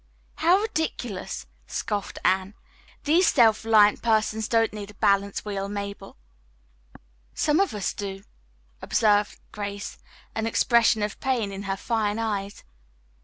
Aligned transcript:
"How 0.37 0.57
ridiculous!" 0.57 1.45
scoffed 1.67 2.17
Anne. 2.25 2.55
"These 3.03 3.27
self 3.27 3.63
reliant 3.63 4.01
persons 4.01 4.47
don't 4.47 4.73
need 4.73 4.89
a 4.89 4.95
balance 4.95 5.45
wheel, 5.45 5.69
Mabel." 5.69 6.17
"Some 7.35 7.59
of 7.59 7.75
us 7.75 7.93
do," 7.93 8.23
observed 8.81 9.39
Grace, 9.51 9.99
an 10.33 10.47
expression 10.47 11.03
of 11.03 11.19
pain 11.19 11.51
in 11.51 11.61
her 11.69 11.77
fine 11.77 12.17
eyes. 12.17 12.63